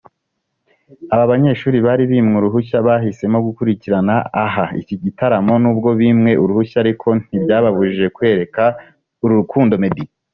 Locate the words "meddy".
9.81-10.05